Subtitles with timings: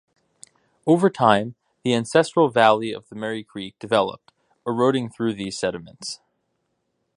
[0.87, 1.53] Over time
[1.83, 4.31] the ancestral valley of the Merri Creek developed,
[4.65, 6.21] eroding through these sediments.